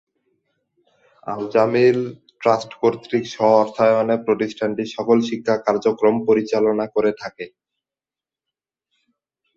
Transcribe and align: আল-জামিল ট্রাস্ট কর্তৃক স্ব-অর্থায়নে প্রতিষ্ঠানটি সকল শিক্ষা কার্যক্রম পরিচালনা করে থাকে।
আল-জামিল 1.27 1.99
ট্রাস্ট 2.41 2.71
কর্তৃক 2.81 3.23
স্ব-অর্থায়নে 3.33 4.15
প্রতিষ্ঠানটি 4.27 4.83
সকল 4.95 5.17
শিক্ষা 5.29 5.55
কার্যক্রম 5.67 6.15
পরিচালনা 6.27 6.85
করে 6.95 7.11
থাকে। 7.21 7.45